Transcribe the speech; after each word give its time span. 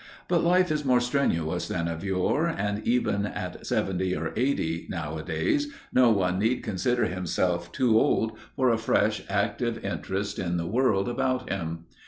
But 0.27 0.43
life 0.43 0.71
is 0.71 0.83
more 0.83 0.99
strenuous 0.99 1.67
than 1.67 1.87
of 1.87 2.03
yore, 2.03 2.47
and 2.47 2.79
even 2.87 3.27
at 3.27 3.67
seventy 3.67 4.15
or 4.15 4.33
eighty, 4.35 4.87
nowadays, 4.89 5.71
no 5.93 6.09
one 6.09 6.39
need 6.39 6.63
consider 6.63 7.05
himself 7.05 7.71
too 7.71 7.99
old 7.99 8.35
for 8.55 8.71
a 8.71 8.79
fresh, 8.79 9.21
active 9.29 9.85
interest 9.85 10.39
in 10.39 10.57
the 10.57 10.65
world 10.65 11.07
about 11.07 11.51
him. 11.51 11.85